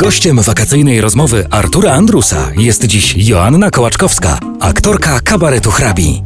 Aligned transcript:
Gościem 0.00 0.40
wakacyjnej 0.40 1.00
rozmowy 1.00 1.46
Artura 1.50 1.92
Andrusa 1.92 2.52
jest 2.58 2.86
dziś 2.86 3.14
Joanna 3.28 3.70
Kołaczkowska, 3.70 4.38
aktorka 4.60 5.20
kabaretu 5.20 5.70
hrabi. 5.70 6.22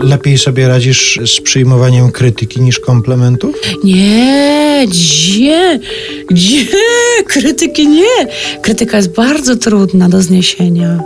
Lepiej 0.00 0.38
sobie 0.38 0.68
radzisz 0.68 1.20
z 1.26 1.40
przyjmowaniem 1.40 2.12
krytyki 2.12 2.60
niż 2.60 2.80
komplementów? 2.80 3.56
Nie, 3.84 4.84
gdzie? 4.88 5.80
Gdzie? 6.30 6.66
Krytyki 7.26 7.88
nie. 7.88 8.26
Krytyka 8.62 8.96
jest 8.96 9.12
bardzo 9.12 9.56
trudna 9.56 10.08
do 10.08 10.22
zniesienia. 10.22 11.00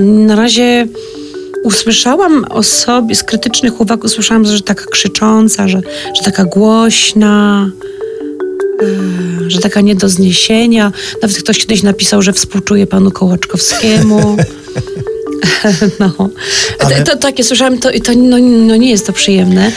Na 0.00 0.36
razie 0.36 0.86
usłyszałam 1.62 2.44
o 2.50 2.62
sobie, 2.62 3.14
z 3.14 3.22
krytycznych 3.22 3.80
uwag 3.80 4.04
usłyszałam, 4.04 4.44
że 4.44 4.62
taka 4.62 4.84
krzycząca, 4.84 5.68
że, 5.68 5.80
że 6.16 6.22
taka 6.24 6.44
głośna, 6.44 7.70
że 9.48 9.58
taka 9.58 9.80
nie 9.80 9.94
do 9.94 10.08
zniesienia. 10.08 10.92
Nawet 11.22 11.38
ktoś 11.38 11.58
kiedyś 11.58 11.82
napisał, 11.82 12.22
że 12.22 12.32
współczuje 12.32 12.86
panu 12.86 13.10
Kołaczkowskiemu. 13.10 14.36
No, 16.00 16.30
Ale- 16.78 16.96
to, 17.02 17.12
to 17.12 17.16
takie 17.16 17.44
słyszałam, 17.44 17.78
to, 17.78 17.90
i 17.90 18.00
to 18.00 18.12
no, 18.16 18.36
no 18.38 18.76
nie 18.76 18.90
jest 18.90 19.06
to 19.06 19.12
przyjemne. 19.12 19.72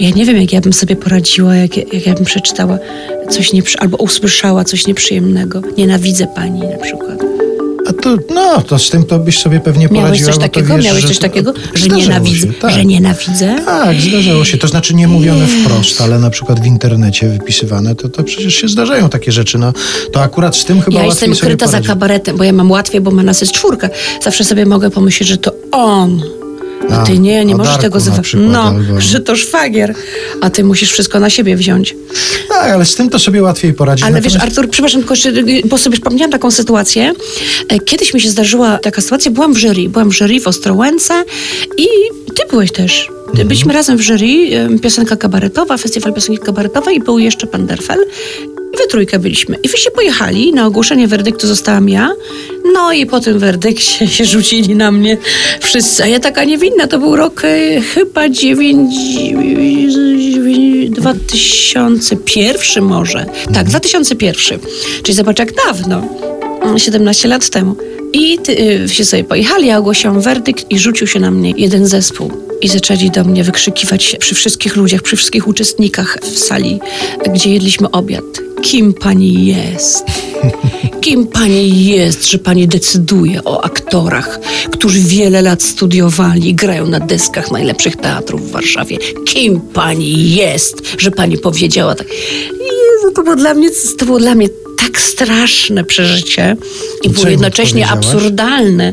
Ja 0.00 0.10
nie 0.10 0.24
wiem, 0.24 0.36
jak 0.36 0.52
ja 0.52 0.60
bym 0.60 0.72
sobie 0.72 0.96
poradziła, 0.96 1.56
jak, 1.56 1.76
jak 1.76 2.06
ja 2.06 2.14
bym 2.14 2.24
przeczytała 2.24 2.78
coś 3.30 3.52
nieprzy... 3.52 3.78
albo 3.78 3.96
usłyszała 3.96 4.64
coś 4.64 4.86
nieprzyjemnego. 4.86 5.62
Nienawidzę 5.78 6.26
pani 6.26 6.60
na 6.60 6.78
przykład. 6.78 7.33
A 7.86 7.92
to, 7.92 8.16
no, 8.34 8.62
to 8.62 8.78
z 8.78 8.90
tym 8.90 9.04
to 9.04 9.18
byś 9.18 9.38
sobie 9.38 9.60
pewnie 9.60 9.88
poradziła. 9.88 10.10
Miałeś 10.10 10.20
coś 10.24 10.34
bo 10.34 10.40
to 10.40 10.48
takiego? 10.48 10.76
wiesz, 10.76 10.84
Miałeś 10.84 11.04
coś 11.04 11.18
takiego? 11.18 11.54
Że 11.74 11.88
nienawidzę? 11.88 12.46
Się, 12.46 12.52
tak. 12.52 12.70
Że 12.74 12.84
nienawidzę? 12.84 13.56
Tak, 13.64 14.00
zdarzało 14.00 14.44
się. 14.44 14.58
To 14.58 14.68
znaczy 14.68 14.94
nie 14.94 15.08
mówione 15.08 15.46
wprost, 15.46 16.00
ale 16.00 16.18
na 16.18 16.30
przykład 16.30 16.60
w 16.60 16.66
internecie 16.66 17.28
wypisywane, 17.28 17.94
to, 17.94 18.08
to 18.08 18.24
przecież 18.24 18.54
się 18.54 18.68
zdarzają 18.68 19.08
takie 19.08 19.32
rzeczy. 19.32 19.58
No, 19.58 19.72
to 20.12 20.22
akurat 20.22 20.56
z 20.56 20.64
tym 20.64 20.80
chyba 20.80 21.00
Ja 21.00 21.06
jestem 21.06 21.32
ukryta 21.32 21.66
za 21.66 21.80
kabaretem, 21.80 22.36
bo 22.36 22.44
ja 22.44 22.52
mam 22.52 22.70
łatwiej, 22.70 23.00
bo 23.00 23.10
ma 23.10 23.22
nas 23.22 23.40
jest 23.40 23.52
czwórka. 23.52 23.88
Zawsze 24.22 24.44
sobie 24.44 24.66
mogę 24.66 24.90
pomyśleć, 24.90 25.28
że 25.28 25.36
to 25.36 25.52
on. 25.72 26.22
A 26.90 27.00
A, 27.00 27.04
ty 27.06 27.18
nie, 27.18 27.44
nie 27.44 27.56
możesz 27.56 27.76
Darku 27.78 27.98
tego 28.00 28.22
przykład, 28.22 28.50
No, 28.52 28.62
albo- 28.62 29.00
że 29.00 29.20
to 29.20 29.36
szwagier. 29.36 29.94
A 30.40 30.50
ty 30.50 30.64
musisz 30.64 30.92
wszystko 30.92 31.20
na 31.20 31.30
siebie 31.30 31.56
wziąć. 31.56 31.96
Tak, 32.48 32.70
ale 32.72 32.84
z 32.84 32.94
tym 32.94 33.10
to 33.10 33.18
sobie 33.18 33.42
łatwiej 33.42 33.74
poradzić. 33.74 34.06
Ale 34.06 34.20
wiesz, 34.20 34.34
Natomiast- 34.34 34.58
Artur, 34.58 34.70
przepraszam, 34.70 35.00
tylko 35.00 35.14
jeszcze, 35.14 35.32
bo 35.64 35.78
sobie 35.78 35.92
przypomniałam 35.92 36.30
taką 36.32 36.50
sytuację. 36.50 37.12
E, 37.68 37.78
Kiedyś 37.80 38.14
mi 38.14 38.20
się 38.20 38.30
zdarzyła 38.30 38.78
taka 38.78 39.00
sytuacja, 39.02 39.30
byłam 39.30 39.54
w 39.54 39.58
jury, 39.58 39.88
byłam 39.88 40.10
w 40.10 40.14
jury 40.14 40.40
w 40.40 40.46
Ostrołęce 40.46 41.14
i 41.78 41.86
ty 42.34 42.42
byłeś 42.50 42.72
też. 42.72 43.08
Byliśmy 43.44 43.72
razem 43.72 43.96
w 43.98 44.00
jury, 44.00 44.26
piosenka 44.82 45.16
kabaretowa, 45.16 45.76
festiwal 45.76 46.12
piosenki 46.14 46.42
kabaretowej 46.42 46.96
i 46.96 47.00
był 47.00 47.18
jeszcze 47.18 47.46
pan 47.46 47.66
Derfel. 47.66 47.98
We 48.78 48.86
trójkę 48.86 49.18
byliśmy. 49.18 49.56
I 49.62 49.68
wyście 49.68 49.90
pojechali, 49.90 50.52
na 50.52 50.66
ogłoszenie 50.66 51.08
werdyktu 51.08 51.46
zostałam 51.46 51.88
ja. 51.88 52.10
No 52.72 52.92
i 52.92 53.06
po 53.06 53.20
tym 53.20 53.38
werdykcie 53.38 54.08
się 54.14 54.24
rzucili 54.24 54.74
na 54.74 54.90
mnie 54.90 55.18
wszyscy. 55.60 56.02
A 56.02 56.06
ja 56.06 56.20
taka 56.20 56.44
niewinna, 56.44 56.86
to 56.86 56.98
był 56.98 57.16
rok 57.16 57.42
e, 57.44 57.80
chyba 57.80 58.28
9... 58.28 58.94
2001 60.90 62.84
może. 62.84 63.26
Tak, 63.54 63.68
2001. 63.68 64.58
Czyli 65.02 65.14
zobacz 65.14 65.38
jak 65.38 65.52
dawno. 65.54 66.08
17 66.76 67.28
lat 67.28 67.50
temu. 67.50 67.76
I 68.12 68.38
ty, 68.38 68.58
y, 68.84 68.88
się 68.88 69.04
sobie 69.04 69.24
pojechali, 69.24 69.66
ja 69.66 69.78
ogłosiłam 69.78 70.20
werdykt 70.20 70.70
i 70.70 70.78
rzucił 70.78 71.06
się 71.06 71.20
na 71.20 71.30
mnie 71.30 71.52
jeden 71.56 71.86
zespół. 71.86 72.30
I 72.62 72.68
zaczęli 72.68 73.10
do 73.10 73.24
mnie 73.24 73.44
wykrzykiwać 73.44 74.16
przy 74.20 74.34
wszystkich 74.34 74.76
ludziach, 74.76 75.02
przy 75.02 75.16
wszystkich 75.16 75.48
uczestnikach 75.48 76.18
w 76.22 76.38
sali, 76.38 76.80
gdzie 77.34 77.50
jedliśmy 77.50 77.90
obiad. 77.90 78.24
Kim 78.64 78.94
pani 78.94 79.46
jest? 79.46 80.04
Kim 81.00 81.26
pani 81.26 81.84
jest, 81.84 82.30
że 82.30 82.38
pani 82.38 82.68
decyduje 82.68 83.44
o 83.44 83.64
aktorach, 83.64 84.40
którzy 84.70 85.00
wiele 85.00 85.42
lat 85.42 85.62
studiowali 85.62 86.48
i 86.48 86.54
grają 86.54 86.86
na 86.86 87.00
deskach 87.00 87.50
najlepszych 87.50 87.96
teatrów 87.96 88.48
w 88.48 88.50
Warszawie? 88.50 88.98
Kim 89.26 89.60
pani 89.60 90.30
jest, 90.30 90.82
że 90.98 91.10
pani 91.10 91.38
powiedziała 91.38 91.94
tak? 91.94 92.06
Jezu, 92.50 93.14
to 93.14 93.22
było 93.22 93.36
dla 93.36 93.54
mnie, 93.54 93.68
to 93.98 94.06
było 94.06 94.18
dla 94.18 94.34
mnie 94.34 94.48
tak 94.94 95.02
straszne 95.02 95.84
przeżycie 95.84 96.56
i 97.02 97.08
było 97.08 97.28
jednocześnie 97.28 97.88
absurdalne. 97.88 98.92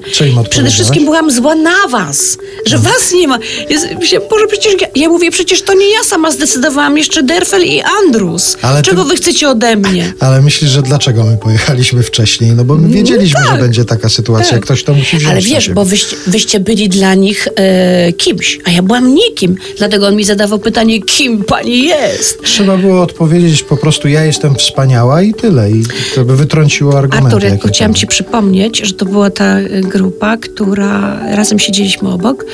Przede 0.49 0.71
wszystkim 0.71 1.05
byłam 1.05 1.31
zła 1.31 1.55
na 1.55 1.87
was, 1.89 2.37
że 2.65 2.77
was 2.77 3.13
nie 3.13 3.27
ma. 3.27 3.39
Jest, 3.69 3.87
Boże, 4.29 4.47
przecież 4.47 4.81
ja, 4.81 4.87
ja 4.95 5.09
mówię, 5.09 5.31
przecież 5.31 5.61
to 5.61 5.73
nie 5.73 5.91
ja 5.91 6.03
sama 6.03 6.31
zdecydowałam, 6.31 6.97
jeszcze 6.97 7.23
Derfel 7.23 7.63
i 7.65 7.81
Andrus. 7.81 8.57
Ale 8.61 8.81
ty- 8.81 8.89
Czego 8.89 9.05
wy 9.05 9.15
chcecie 9.15 9.49
ode 9.49 9.75
mnie? 9.75 10.13
Ale 10.19 10.41
myślisz, 10.41 10.71
że 10.71 10.81
dlaczego 10.81 11.23
my 11.23 11.37
pojechaliśmy 11.37 12.03
wcześniej? 12.03 12.51
No 12.51 12.65
bo 12.65 12.75
my 12.75 12.87
wiedzieliśmy, 12.87 13.39
że 13.51 13.57
będzie 13.57 13.85
taka 13.85 14.09
sytuacja. 14.09 14.51
tak. 14.51 14.61
Ktoś 14.61 14.83
to 14.83 14.93
musi 14.93 15.17
wziąć 15.17 15.31
Ale 15.31 15.41
wiesz, 15.41 15.69
bo 15.69 15.85
wyście, 15.85 16.15
wyście 16.27 16.59
byli 16.59 16.89
dla 16.89 17.13
nich 17.13 17.47
e, 17.55 18.13
kimś, 18.13 18.59
a 18.65 18.71
ja 18.71 18.81
byłam 18.81 19.15
nikim. 19.15 19.55
Dlatego 19.77 20.07
on 20.07 20.15
mi 20.15 20.23
zadawał 20.23 20.59
pytanie, 20.59 21.01
kim 21.01 21.43
pani 21.43 21.83
jest? 21.83 22.41
Trzeba 22.43 22.77
było 22.77 23.01
odpowiedzieć 23.01 23.63
po 23.63 23.77
prostu 23.77 24.07
ja 24.07 24.23
jestem 24.25 24.55
wspaniała 24.55 25.21
i 25.21 25.33
tyle. 25.33 25.71
I 25.71 25.83
to 26.15 26.25
by 26.25 26.35
wytrąciło 26.35 26.97
argumenty. 26.97 27.35
Artur, 27.35 27.49
tylko 27.49 27.67
chciałam 27.67 27.93
ci 27.93 28.07
przypomnieć, 28.07 28.79
że 28.79 28.93
to 28.93 29.05
była 29.05 29.29
ta 29.29 29.59
y, 29.59 29.81
grupa, 29.81 30.37
która 30.37 31.19
razem 31.35 31.59
siedzieliśmy 31.59 32.09
obok 32.09 32.45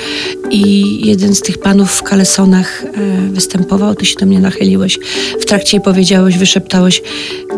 i 0.50 1.08
jeden 1.08 1.36
z 1.36 1.42
tych 1.42 1.58
panów 1.58 1.92
w 1.92 2.04
kalesonach 2.04 2.84
e, 2.84 2.88
występował, 3.32 3.96
ty 3.96 4.06
się 4.06 4.16
do 4.20 4.26
mnie 4.26 4.40
nachyliłeś 4.40 5.00
w 5.40 5.46
trakcie 5.46 5.80
powiedziałeś, 5.80 6.38
wyszeptałeś, 6.38 7.02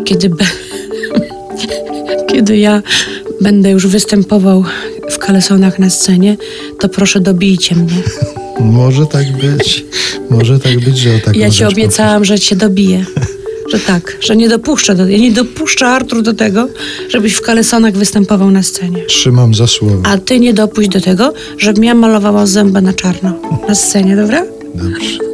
kiedy, 0.04 0.28
be... 0.28 0.44
kiedy 2.32 2.58
ja 2.58 2.82
będę 3.40 3.70
już 3.70 3.86
występował 3.86 4.64
w 5.10 5.18
kalesonach 5.18 5.78
na 5.78 5.90
scenie, 5.90 6.36
to 6.78 6.88
proszę 6.88 7.20
dobijcie 7.20 7.74
mnie. 7.74 8.02
Może 8.60 9.06
tak 9.06 9.32
być. 9.32 9.84
Może 10.30 10.58
tak 10.60 10.80
być, 10.80 10.98
że 10.98 11.14
o 11.14 11.18
taką 11.18 11.38
Ja 11.38 11.50
ci 11.50 11.64
obiecałam, 11.64 12.24
że 12.24 12.38
cię 12.38 12.56
dobiję. 12.56 13.04
Że 13.72 13.78
tak, 13.78 14.16
że 14.20 14.36
nie 14.36 14.48
dopuszczę 14.48 14.94
do, 14.94 15.08
ja 15.08 15.18
nie 15.18 15.32
dopuszczę 15.32 15.86
Artur 15.86 16.22
do 16.22 16.34
tego, 16.34 16.68
żebyś 17.08 17.32
w 17.34 17.40
kalesonach 17.40 17.94
występował 17.94 18.50
na 18.50 18.62
scenie. 18.62 19.04
Trzymam 19.06 19.54
za 19.54 19.66
słowo. 19.66 20.02
A 20.04 20.18
ty 20.18 20.40
nie 20.40 20.54
dopuść 20.54 20.88
do 20.88 21.00
tego, 21.00 21.32
żebym 21.58 21.84
ja 21.84 21.94
malowała 21.94 22.46
zęby 22.46 22.82
na 22.82 22.92
czarno 22.92 23.32
na 23.68 23.74
scenie, 23.74 24.16
dobra? 24.16 24.44
Dobrze. 24.74 25.29